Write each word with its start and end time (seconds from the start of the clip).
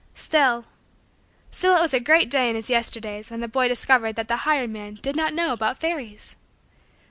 Still 0.15 0.65
still 1.51 1.77
it 1.77 1.81
was 1.81 1.93
a 1.93 1.99
great 1.99 2.31
day 2.31 2.49
in 2.49 2.55
his 2.55 2.71
Yesterdays 2.71 3.29
when 3.29 3.39
the 3.39 3.47
boy 3.47 3.67
discovered 3.67 4.13
that 4.15 4.27
the 4.27 4.37
hired 4.37 4.71
man 4.71 4.95
did 4.95 5.15
not 5.15 5.31
know 5.35 5.53
about 5.53 5.77
fairies. 5.79 6.35